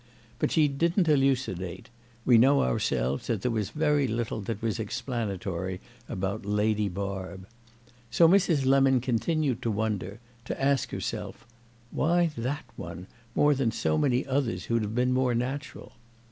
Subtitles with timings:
[0.39, 1.91] But she didn't elucidate;
[2.25, 7.45] we know ourselves that there was very little that was explanatory about Lady Barb.
[8.09, 8.65] So Mrs.
[8.65, 11.45] Lemon continued to wonder, to ask herself,
[11.91, 15.91] "Why that one, more than so many others who'd have been more natural?"